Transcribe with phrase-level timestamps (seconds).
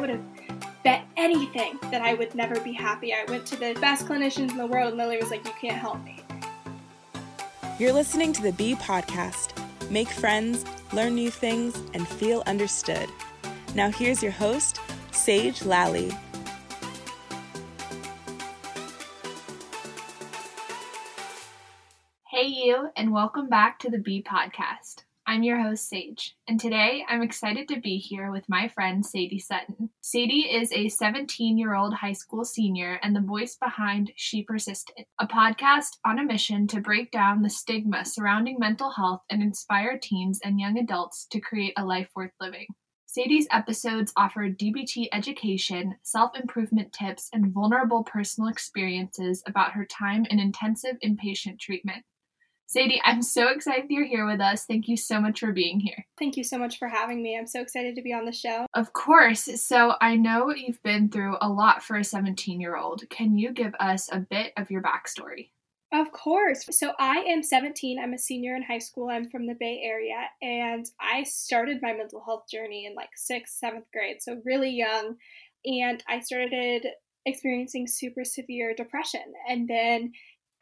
[0.00, 3.12] I would have bet anything that I would never be happy.
[3.12, 5.76] I went to the best clinicians in the world, and Lily was like, You can't
[5.76, 6.24] help me.
[7.78, 9.52] You're listening to the B Podcast.
[9.90, 13.10] Make friends, learn new things, and feel understood.
[13.74, 14.80] Now, here's your host,
[15.12, 16.10] Sage Lally.
[22.30, 25.02] Hey, you, and welcome back to the B Podcast.
[25.30, 29.38] I'm your host, Sage, and today I'm excited to be here with my friend Sadie
[29.38, 29.90] Sutton.
[30.00, 35.06] Sadie is a 17 year old high school senior and the voice behind She Persisted,
[35.20, 40.00] a podcast on a mission to break down the stigma surrounding mental health and inspire
[40.02, 42.66] teens and young adults to create a life worth living.
[43.06, 50.26] Sadie's episodes offer DBT education, self improvement tips, and vulnerable personal experiences about her time
[50.28, 52.02] in intensive inpatient treatment.
[52.70, 54.64] Sadie, I'm so excited you're here with us.
[54.64, 56.06] Thank you so much for being here.
[56.20, 57.36] Thank you so much for having me.
[57.36, 58.64] I'm so excited to be on the show.
[58.74, 59.48] Of course.
[59.60, 63.02] So, I know you've been through a lot for a 17 year old.
[63.10, 65.50] Can you give us a bit of your backstory?
[65.92, 66.64] Of course.
[66.70, 67.98] So, I am 17.
[67.98, 69.08] I'm a senior in high school.
[69.08, 73.56] I'm from the Bay Area, and I started my mental health journey in like sixth,
[73.58, 74.18] seventh grade.
[74.22, 75.16] So, really young.
[75.64, 76.86] And I started
[77.26, 79.32] experiencing super severe depression.
[79.48, 80.12] And then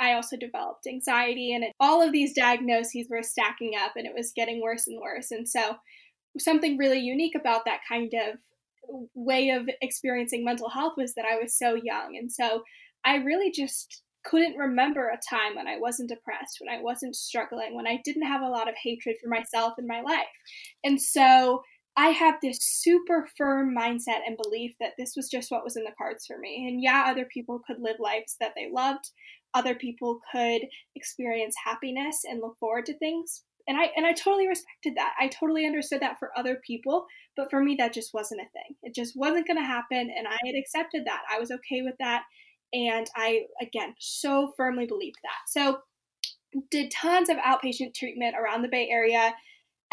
[0.00, 4.14] I also developed anxiety, and it, all of these diagnoses were stacking up, and it
[4.14, 5.30] was getting worse and worse.
[5.30, 5.76] And so,
[6.38, 8.38] something really unique about that kind of
[9.14, 12.16] way of experiencing mental health was that I was so young.
[12.16, 12.62] And so,
[13.04, 17.74] I really just couldn't remember a time when I wasn't depressed, when I wasn't struggling,
[17.74, 20.26] when I didn't have a lot of hatred for myself in my life.
[20.84, 21.62] And so,
[21.98, 25.82] I had this super firm mindset and belief that this was just what was in
[25.82, 26.68] the cards for me.
[26.68, 29.10] And yeah, other people could live lives that they loved,
[29.54, 30.62] other people could
[30.96, 33.44] experience happiness and look forward to things.
[33.66, 35.14] And i and i totally respected that.
[35.20, 38.76] I totally understood that for other people but for me that just wasn't a thing.
[38.82, 41.22] It just wasn't going to happen and i had accepted that.
[41.30, 42.22] I was okay with that
[42.72, 45.48] and i again so firmly believed that.
[45.48, 45.80] So
[46.70, 49.34] did tons of outpatient treatment around the bay area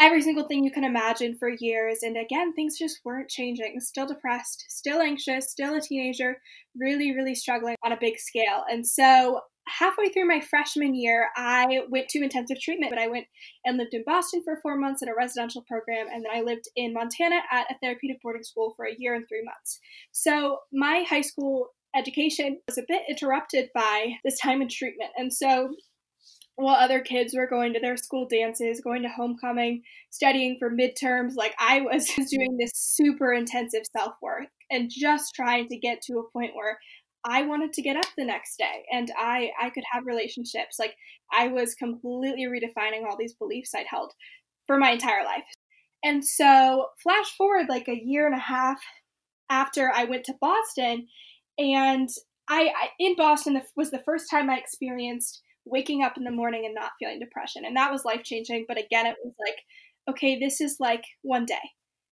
[0.00, 1.98] every single thing you can imagine for years.
[2.02, 3.80] And again, things just weren't changing.
[3.80, 6.36] Still depressed, still anxious, still a teenager,
[6.78, 8.64] really, really struggling on a big scale.
[8.70, 13.26] And so halfway through my freshman year, I went to intensive treatment, but I went
[13.64, 16.68] and lived in Boston for four months at a residential program, and then I lived
[16.76, 19.80] in Montana at a therapeutic boarding school for a year and three months.
[20.12, 25.10] So my high school education was a bit interrupted by this time in treatment.
[25.16, 25.74] And so
[26.56, 31.34] while other kids were going to their school dances, going to homecoming, studying for midterms,
[31.36, 36.18] like I was doing this super intensive self work and just trying to get to
[36.18, 36.78] a point where
[37.24, 40.78] I wanted to get up the next day and I I could have relationships.
[40.78, 40.94] Like
[41.32, 44.12] I was completely redefining all these beliefs I'd held
[44.66, 45.44] for my entire life.
[46.04, 48.80] And so flash forward like a year and a half
[49.50, 51.06] after I went to Boston
[51.58, 52.08] and
[52.48, 56.64] I, I in Boston was the first time I experienced waking up in the morning
[56.64, 57.64] and not feeling depression.
[57.64, 58.64] And that was life changing.
[58.68, 59.56] But again, it was like,
[60.08, 61.54] okay, this is like one day.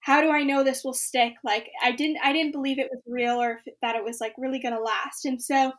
[0.00, 1.34] How do I know this will stick?
[1.42, 4.60] Like I didn't I didn't believe it was real or that it was like really
[4.60, 5.24] going to last.
[5.24, 5.72] And so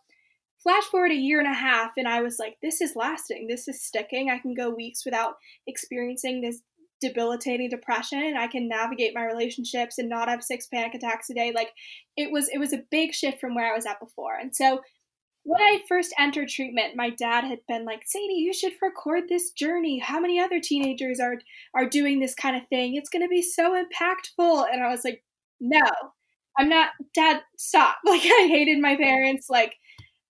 [0.63, 3.47] flash forward a year and a half and I was like this is lasting.
[3.47, 4.29] This is sticking.
[4.29, 5.35] I can go weeks without
[5.65, 6.61] experiencing this
[6.99, 11.33] debilitating depression and I can navigate my relationships and not have six panic attacks a
[11.33, 11.53] day.
[11.55, 11.71] Like
[12.15, 14.35] it was it was a big shift from where I was at before.
[14.35, 14.81] And so
[15.47, 19.51] when I first entered treatment, my dad had been like, Sadie, you should record this
[19.51, 19.97] journey.
[19.97, 21.37] How many other teenagers are
[21.73, 22.95] are doing this kind of thing?
[22.95, 24.65] It's gonna be so impactful.
[24.69, 25.23] And I was like,
[25.61, 25.79] No,
[26.59, 27.95] I'm not dad, stop.
[28.05, 29.73] Like I hated my parents, like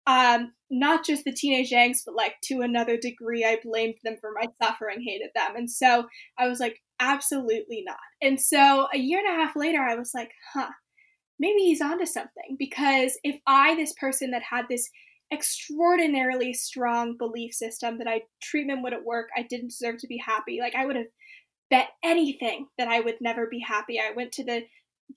[0.05, 4.29] um, not just the teenage angst, but like to another degree, I blamed them for
[4.39, 5.55] my suffering, hated them.
[5.55, 6.05] And so
[6.37, 7.97] I was like, absolutely not.
[8.21, 10.69] And so a year and a half later, I was like, huh,
[11.39, 12.55] maybe he's onto something.
[12.59, 14.87] Because if I, this person that had this
[15.31, 20.59] extraordinarily strong belief system that I treatment wouldn't work, I didn't deserve to be happy.
[20.61, 21.07] Like I would have
[21.69, 23.99] bet anything that I would never be happy.
[23.99, 24.63] I went to the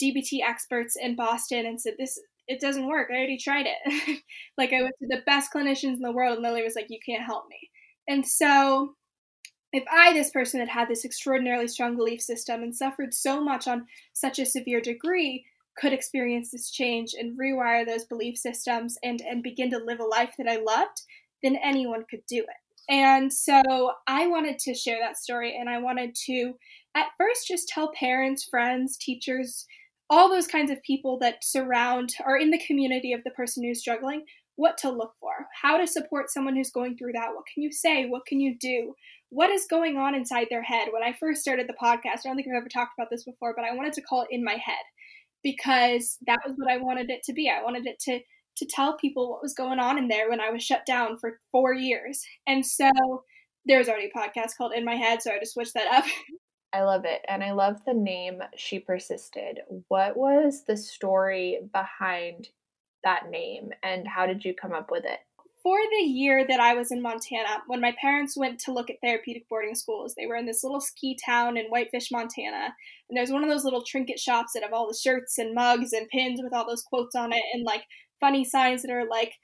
[0.02, 2.18] DBT experts in Boston and said this
[2.48, 3.08] it doesn't work.
[3.10, 4.20] I already tried it.
[4.58, 6.98] like I went to the best clinicians in the world and Lily was like you
[7.04, 7.70] can't help me.
[8.08, 8.96] And so
[9.72, 13.68] if I, this person, had had this extraordinarily strong belief system and suffered so much
[13.68, 15.44] on such a severe degree,
[15.80, 20.04] could experience this change and rewire those belief systems and and begin to live a
[20.04, 21.02] life that I loved,
[21.42, 22.92] then anyone could do it.
[22.92, 26.54] And so I wanted to share that story and I wanted to
[26.94, 29.66] at first just tell parents, friends, teachers,
[30.10, 33.80] all those kinds of people that surround or in the community of the person who's
[33.80, 34.24] struggling
[34.56, 37.30] what to look for, how to support someone who's going through that.
[37.32, 38.06] What can you say?
[38.06, 38.94] What can you do?
[39.30, 40.88] What is going on inside their head?
[40.92, 43.54] When I first started the podcast, I don't think I've ever talked about this before,
[43.56, 44.84] but I wanted to call it in my head
[45.42, 47.50] because that was what I wanted it to be.
[47.50, 48.20] I wanted it to
[48.56, 51.40] to tell people what was going on in there when I was shut down for
[51.50, 52.22] four years.
[52.46, 52.90] And so
[53.64, 56.04] there was already a podcast called In My Head, so I just switched that up.
[56.72, 57.22] I love it.
[57.26, 59.60] And I love the name She Persisted.
[59.88, 62.48] What was the story behind
[63.02, 65.18] that name and how did you come up with it?
[65.62, 68.96] For the year that I was in Montana, when my parents went to look at
[69.02, 72.74] therapeutic boarding schools, they were in this little ski town in Whitefish, Montana.
[73.08, 75.92] And there's one of those little trinket shops that have all the shirts and mugs
[75.92, 77.82] and pins with all those quotes on it and like
[78.20, 79.34] funny signs that are like,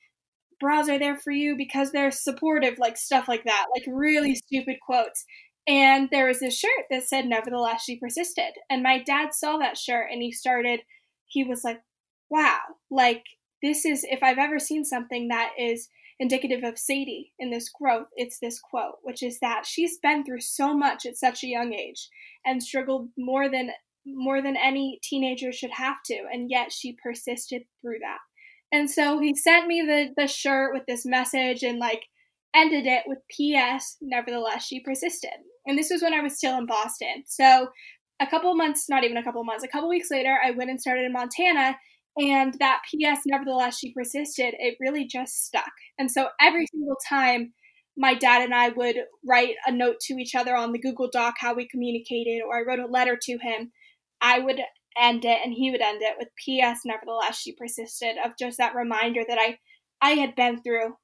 [0.59, 4.77] bras are there for you because they're supportive, like stuff like that, like really stupid
[4.85, 5.27] quotes.
[5.67, 8.55] And there was this shirt that said, Nevertheless, she persisted.
[8.71, 10.81] And my dad saw that shirt and he started,
[11.27, 11.81] he was like,
[12.31, 12.61] wow,
[12.91, 13.25] like
[13.63, 18.09] this is, if I've ever seen something that is indicative of Sadie in this growth,
[18.17, 21.75] it's this quote, which is that she's been through so much at such a young
[21.75, 22.09] age
[22.45, 23.71] and struggled more than
[24.09, 28.19] more than any teenager should have to, and yet she persisted through that.
[28.73, 32.05] And so he sent me the the shirt with this message and like
[32.55, 35.31] ended it with PS, nevertheless she persisted.
[35.67, 37.25] And this was when I was still in Boston.
[37.27, 37.69] So
[38.21, 40.81] a couple months, not even a couple months, a couple weeks later, I went and
[40.81, 41.77] started in Montana.
[42.19, 45.71] And that PS, nevertheless, she persisted, it really just stuck.
[45.99, 47.53] And so every single time
[47.97, 51.35] my dad and I would write a note to each other on the Google Doc
[51.39, 53.73] how we communicated, or I wrote a letter to him,
[54.21, 54.61] I would
[54.99, 58.75] end it and he would end it with PS, nevertheless, she persisted, of just that
[58.75, 59.59] reminder that I
[60.01, 60.97] I had been through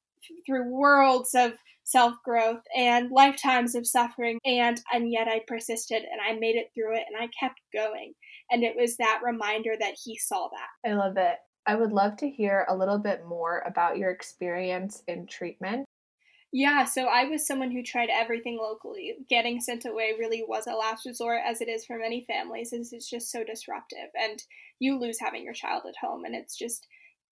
[0.47, 1.53] through worlds of
[1.85, 6.71] self growth and lifetimes of suffering and and yet I persisted and I made it
[6.75, 8.15] through it and I kept going
[8.51, 10.91] and it was that reminder that he saw that.
[10.91, 11.37] I love it.
[11.67, 15.87] I would love to hear a little bit more about your experience in treatment.
[16.55, 19.15] Yeah, so I was someone who tried everything locally.
[19.31, 22.93] Getting sent away really was a last resort, as it is for many families, as
[22.93, 24.11] it's just so disruptive.
[24.15, 24.43] And
[24.79, 26.87] you lose having your child at home, and it's just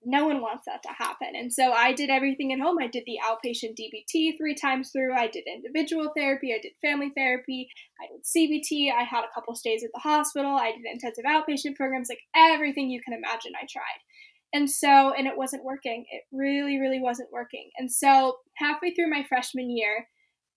[0.05, 1.29] no one wants that to happen.
[1.35, 2.79] And so I did everything at home.
[2.81, 5.15] I did the outpatient DBT three times through.
[5.15, 6.55] I did individual therapy.
[6.55, 7.69] I did family therapy.
[8.01, 8.93] I did CBT.
[8.93, 10.57] I had a couple stays at the hospital.
[10.57, 14.01] I did intensive outpatient programs, like everything you can imagine, I tried.
[14.53, 16.07] And so, and it wasn't working.
[16.11, 17.71] It really, really wasn't working.
[17.79, 20.09] And so, halfway through my freshman year,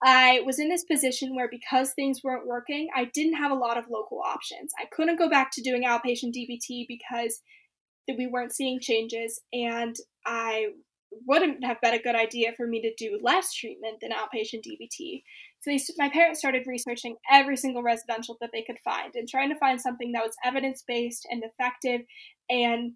[0.04, 3.78] I was in this position where because things weren't working, I didn't have a lot
[3.78, 4.72] of local options.
[4.80, 7.42] I couldn't go back to doing outpatient DBT because
[8.08, 9.96] that we weren't seeing changes, and
[10.26, 10.68] I
[11.28, 15.22] wouldn't have been a good idea for me to do less treatment than outpatient DBT.
[15.62, 19.50] So they, my parents started researching every single residential that they could find and trying
[19.50, 22.02] to find something that was evidence based and effective
[22.50, 22.94] and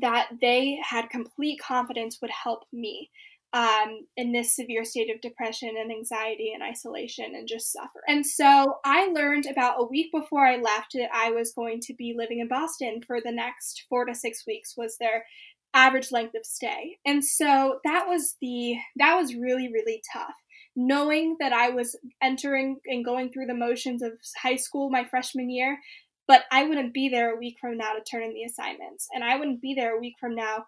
[0.00, 3.10] that they had complete confidence would help me
[3.54, 8.00] um, in this severe state of depression and anxiety and isolation and just suffer.
[8.08, 11.94] And so I learned about a week before I left that I was going to
[11.94, 15.26] be living in Boston for the next four to six weeks was their
[15.74, 16.98] average length of stay.
[17.04, 20.34] And so that was the that was really really tough.
[20.74, 24.12] Knowing that I was entering and going through the motions of
[24.42, 25.78] high school my freshman year,
[26.26, 29.22] but I wouldn't be there a week from now to turn in the assignments, and
[29.22, 30.64] I wouldn't be there a week from now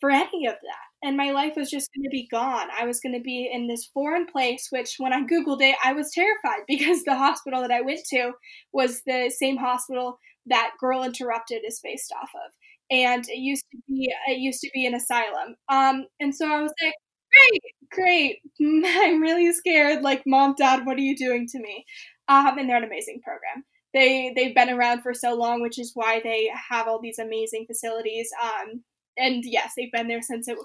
[0.00, 1.06] for any of that.
[1.06, 2.68] And my life was just going to be gone.
[2.78, 5.92] I was going to be in this foreign place, which when I Googled it, I
[5.92, 8.32] was terrified because the hospital that I went to
[8.72, 12.52] was the same hospital that Girl Interrupted is based off of.
[12.90, 15.56] And it used to be it used to be an asylum.
[15.68, 16.94] Um, and so I was like,
[17.32, 18.38] great, great.
[18.60, 20.02] I'm really scared.
[20.02, 21.84] Like, mom, dad, what are you doing to me?
[22.28, 23.64] Um, and they're an amazing program.
[23.92, 27.66] They they've been around for so long, which is why they have all these amazing
[27.66, 28.28] facilities.
[28.42, 28.82] Um,
[29.16, 30.58] and yes, they've been there since it,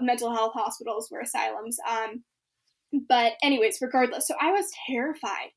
[0.00, 1.76] mental health hospitals were asylums.
[1.88, 2.24] Um,
[3.08, 5.50] but anyways, regardless, so I was terrified.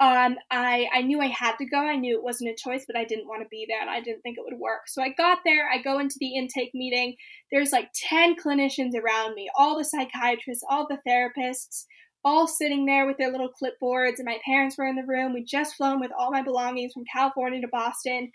[0.00, 1.76] Um, I I knew I had to go.
[1.76, 4.00] I knew it wasn't a choice, but I didn't want to be there, and I
[4.00, 4.88] didn't think it would work.
[4.88, 5.68] So I got there.
[5.70, 7.16] I go into the intake meeting.
[7.52, 11.84] There's like ten clinicians around me, all the psychiatrists, all the therapists,
[12.24, 14.14] all sitting there with their little clipboards.
[14.16, 15.34] And my parents were in the room.
[15.34, 18.32] We just flown with all my belongings from California to Boston,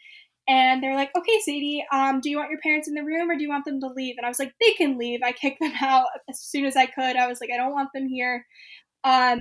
[0.48, 3.36] and they're like, okay, Sadie, um, do you want your parents in the room or
[3.36, 4.16] do you want them to leave?
[4.18, 5.22] And I was like, they can leave.
[5.24, 7.16] I kicked them out as soon as I could.
[7.16, 8.46] I was like, I don't want them here.
[9.04, 9.40] Um,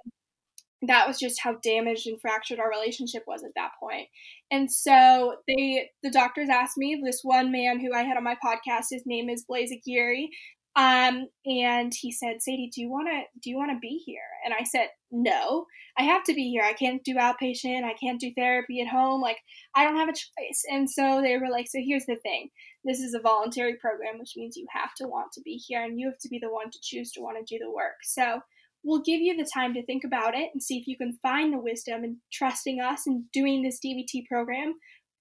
[0.87, 4.09] that was just how damaged and fractured our relationship was at that point.
[4.51, 8.37] And so they, the doctors asked me, this one man who I had on my
[8.45, 10.29] podcast, his name is Blaise Aguirre,
[10.77, 14.19] um, and he said, Sadie, do you want to, do you want to be here?
[14.45, 15.67] And I said, no,
[15.97, 16.65] I have to be here.
[16.65, 17.85] I can't do outpatient.
[17.85, 19.21] I can't do therapy at home.
[19.21, 19.39] Like,
[19.77, 20.65] I don't have a choice.
[20.69, 22.49] And so they were like, so here's the thing.
[22.85, 25.99] This is a voluntary program, which means you have to want to be here and
[25.99, 27.97] you have to be the one to choose to want to do the work.
[28.03, 28.41] So
[28.83, 31.53] we'll give you the time to think about it and see if you can find
[31.53, 34.75] the wisdom in trusting us and doing this DBT program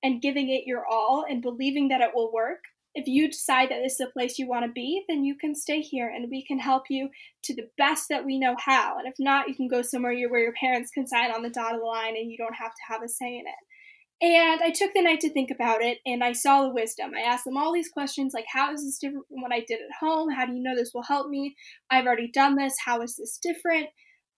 [0.04, 2.60] and giving it your all and believing that it will work,
[2.96, 5.56] if you decide that this is a place you want to be, then you can
[5.56, 7.10] stay here and we can help you
[7.44, 8.98] to the best that we know how.
[8.98, 11.82] And if not, you can go somewhere where your parents can sign on the dotted
[11.82, 13.56] line and you don't have to have a say in it.
[14.22, 17.12] And I took the night to think about it and I saw the wisdom.
[17.14, 19.80] I asked them all these questions like, how is this different from what I did
[19.82, 20.30] at home?
[20.30, 21.56] How do you know this will help me?
[21.90, 22.76] I've already done this.
[22.86, 23.88] How is this different?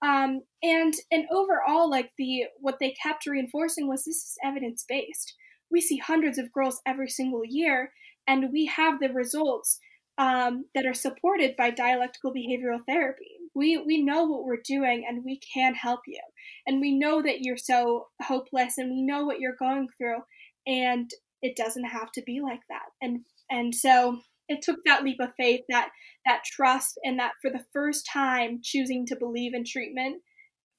[0.02, 5.36] Um, and and overall, like the what they kept reinforcing was this is evidence based.
[5.72, 7.92] We see hundreds of girls every single year,
[8.28, 9.80] and we have the results
[10.18, 13.32] um, that are supported by dialectical behavioral therapy.
[13.54, 16.22] We we know what we're doing, and we can help you.
[16.66, 20.20] And we know that you're so hopeless, and we know what you're going through,
[20.68, 21.10] and
[21.42, 22.86] it doesn't have to be like that.
[23.02, 25.90] And and so it took that leap of faith, that
[26.26, 30.22] that trust, and that for the first time choosing to believe in treatment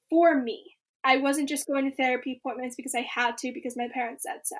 [0.09, 0.63] for me.
[1.03, 4.41] I wasn't just going to therapy appointments because I had to because my parents said
[4.43, 4.57] so.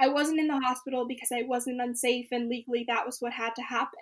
[0.00, 3.54] I wasn't in the hospital because I wasn't unsafe and legally that was what had
[3.56, 4.00] to happen.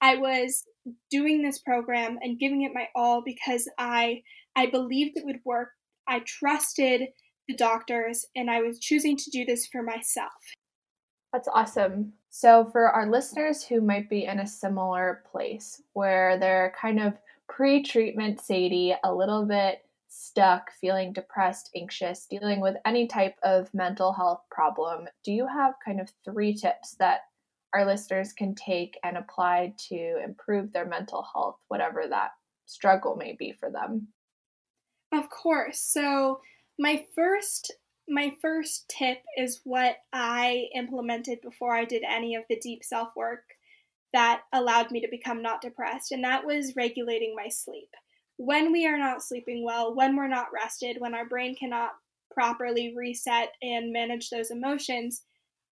[0.00, 0.64] I was
[1.10, 4.22] doing this program and giving it my all because I
[4.56, 5.70] I believed it would work.
[6.08, 7.08] I trusted
[7.46, 10.32] the doctors and I was choosing to do this for myself.
[11.32, 12.14] That's awesome.
[12.30, 17.14] So, for our listeners who might be in a similar place where they're kind of
[17.48, 19.82] pre treatment Sadie, a little bit
[20.18, 25.74] stuck, feeling depressed, anxious, dealing with any type of mental health problem, do you have
[25.84, 27.20] kind of three tips that
[27.72, 32.30] our listeners can take and apply to improve their mental health, whatever that
[32.66, 34.08] struggle may be for them?
[35.12, 35.80] Of course.
[35.80, 36.40] So,
[36.78, 37.72] my first
[38.10, 43.14] my first tip is what I implemented before I did any of the deep self
[43.14, 43.44] work
[44.14, 47.90] that allowed me to become not depressed, and that was regulating my sleep.
[48.38, 51.90] When we are not sleeping well, when we're not rested, when our brain cannot
[52.32, 55.22] properly reset and manage those emotions,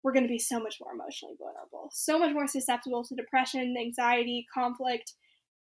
[0.04, 3.76] we're going to be so much more emotionally vulnerable, so much more susceptible to depression,
[3.80, 5.14] anxiety, conflict,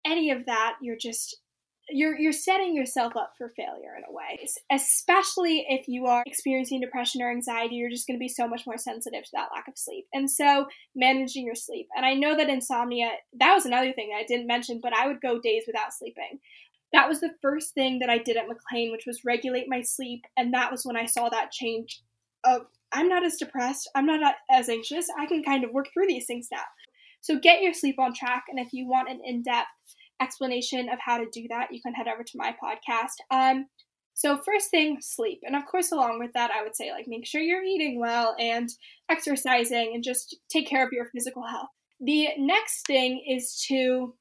[0.05, 0.75] any of that.
[0.81, 1.38] You're just
[1.89, 6.79] you're you're setting yourself up for failure in a way especially if you are experiencing
[6.79, 9.67] depression or anxiety you're just going to be so much more sensitive to that lack
[9.67, 10.05] of sleep.
[10.13, 11.88] And so managing your sleep.
[11.95, 15.22] And i know that insomnia that was another thing i didn't mention but i would
[15.22, 16.39] go days without sleeping
[16.93, 20.23] that was the first thing that i did at mclean which was regulate my sleep
[20.38, 22.01] and that was when i saw that change
[22.45, 26.07] of i'm not as depressed i'm not as anxious i can kind of work through
[26.07, 26.63] these things now
[27.21, 29.67] so get your sleep on track and if you want an in-depth
[30.23, 33.17] explanation of how to do that, you can head over to my podcast.
[33.29, 33.67] Um,
[34.15, 35.41] so first thing, sleep.
[35.43, 38.35] And of course, along with that, I would say like make sure you're eating well
[38.39, 38.69] and
[39.09, 41.69] exercising and just take care of your physical health.
[42.00, 44.13] The next thing is to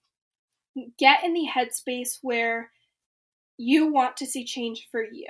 [0.98, 2.70] get in the headspace where
[3.58, 5.28] you want to see change for you.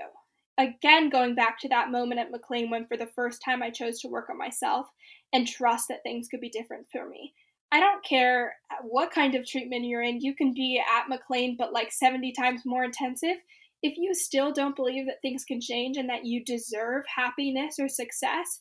[0.59, 4.01] Again, going back to that moment at McLean when for the first time I chose
[4.01, 4.87] to work on myself
[5.33, 7.33] and trust that things could be different for me.
[7.73, 10.21] I don't care what kind of treatment you're in.
[10.21, 13.37] You can be at McLean, but like 70 times more intensive.
[13.83, 17.89] If you still don't believe that things can change and that you deserve happiness or
[17.89, 18.61] success,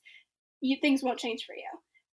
[0.62, 1.68] you, things won't change for you.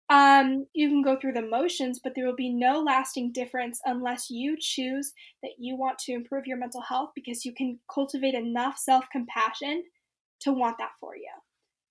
[0.10, 4.30] Um, you can go through the motions, but there will be no lasting difference unless
[4.30, 8.78] you choose that you want to improve your mental health because you can cultivate enough
[8.78, 9.84] self compassion
[10.42, 11.32] to want that for you.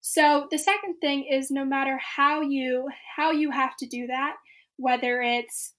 [0.00, 4.36] So the second thing is no matter how you how you have to do that,
[4.76, 5.74] whether it's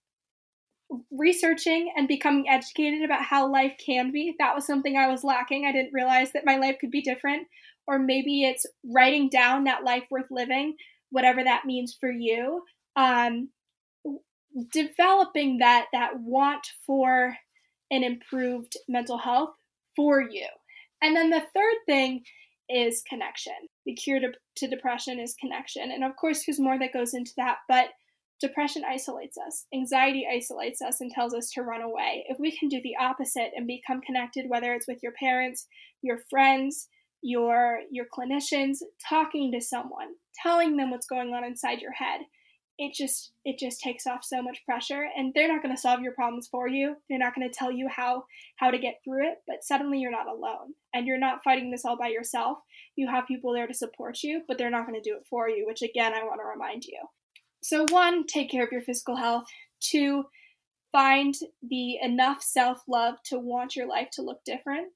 [1.12, 4.36] researching and becoming educated about how life can be.
[4.39, 5.65] That was something I was lacking.
[5.65, 7.48] I didn't realize that my life could be different.
[7.88, 10.75] Or maybe it's writing down that life worth living,
[11.12, 12.64] whatever that means for you.
[12.96, 13.50] Um,
[14.72, 17.36] developing that that want for
[17.92, 19.54] an improved mental health
[19.96, 20.48] for you.
[21.02, 22.24] And then the third thing
[22.70, 23.54] is connection.
[23.86, 25.92] The cure to, to depression is connection.
[25.92, 27.90] And of course, there's more that goes into that, but
[28.42, 29.66] Depression isolates us.
[29.74, 32.26] Anxiety isolates us and tells us to run away.
[32.28, 35.68] If we can do the opposite and become connected, whether it's with your parents,
[36.02, 36.90] your friends,
[37.22, 42.22] your your clinicians, talking to someone, telling them what's going on inside your head,
[42.78, 46.02] it just it just takes off so much pressure and they're not going to solve
[46.02, 46.96] your problems for you.
[47.10, 48.26] They're not going to tell you how
[48.58, 51.86] how to get through it, but suddenly you're not alone and you're not fighting this
[51.86, 52.58] all by yourself.
[52.96, 55.50] You have people there to support you, but they're not going to do it for
[55.50, 57.00] you, which again I want to remind you.
[57.64, 59.46] So, one, take care of your physical health.
[59.80, 60.26] Two,
[60.92, 61.34] find
[61.68, 64.90] the enough self love to want your life to look different.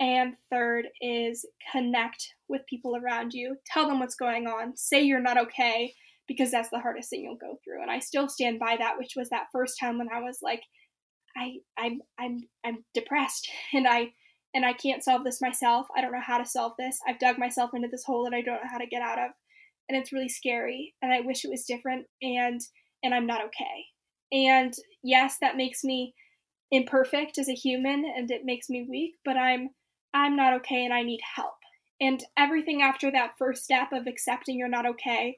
[0.00, 3.56] And third is connect with people around you.
[3.66, 4.76] Tell them what's going on.
[4.76, 5.92] Say you're not okay
[6.28, 7.82] because that's the hardest thing you'll go through.
[7.82, 10.62] And I still stand by that, which was that first time when I was like,
[11.36, 14.08] I I'm I'm I'm depressed and I
[14.54, 15.86] and I can't solve this myself.
[15.96, 16.98] I don't know how to solve this.
[17.06, 19.30] I've dug myself into this hole that I don't know how to get out of.
[19.88, 22.60] and it's really scary and I wish it was different and
[23.02, 23.86] and I'm not okay.
[24.32, 26.14] And yes, that makes me
[26.70, 29.70] imperfect as a human and it makes me weak, but I'm
[30.14, 31.54] I'm not okay and I need help.
[32.00, 35.36] And everything after that first step of accepting you're not okay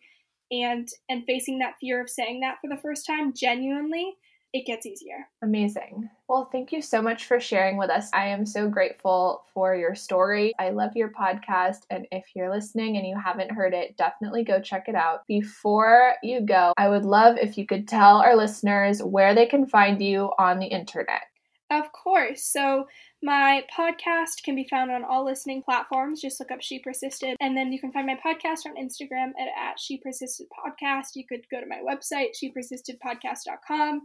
[0.50, 4.15] and and facing that fear of saying that for the first time genuinely
[4.53, 5.29] it gets easier.
[5.43, 6.11] Amazing.
[6.29, 8.11] Well, thank you so much for sharing with us.
[8.12, 10.53] I am so grateful for your story.
[10.59, 11.83] I love your podcast.
[11.89, 15.21] And if you're listening and you haven't heard it, definitely go check it out.
[15.29, 19.67] Before you go, I would love if you could tell our listeners where they can
[19.67, 21.23] find you on the internet.
[21.71, 22.43] Of course.
[22.43, 22.89] So,
[23.23, 26.21] my podcast can be found on all listening platforms.
[26.21, 27.37] Just look up She Persisted.
[27.41, 31.09] And then you can find my podcast on Instagram at, at She Persisted Podcast.
[31.15, 34.03] You could go to my website, shepersistedpodcast.com.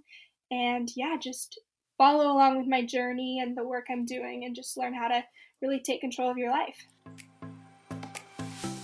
[0.52, 1.60] And yeah, just
[1.98, 5.24] follow along with my journey and the work I'm doing and just learn how to
[5.62, 6.78] really take control of your life.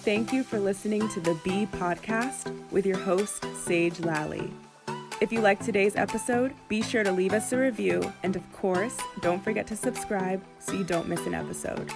[0.04, 4.52] Thank you for listening to the B Podcast with your host, Sage Lally.
[5.22, 8.98] If you liked today's episode, be sure to leave us a review, and of course,
[9.22, 11.92] don't forget to subscribe so you don't miss an episode.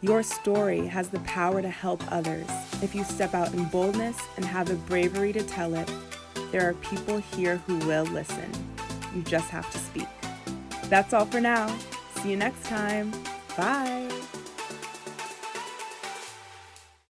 [0.00, 2.48] Your story has the power to help others.
[2.82, 5.88] If you step out in boldness and have the bravery to tell it,
[6.50, 8.50] there are people here who will listen.
[9.14, 10.08] You just have to speak.
[10.88, 11.72] That's all for now.
[12.16, 13.12] See you next time.
[13.56, 14.05] Bye.